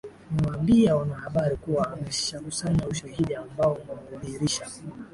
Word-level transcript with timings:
mewaambia 0.31 0.95
wanahabari 0.95 1.55
kuwa 1.55 1.93
ameshakusanya 1.93 2.87
ushahidi 2.87 3.35
ambao 3.35 3.73
unadhihirisha 4.09 4.67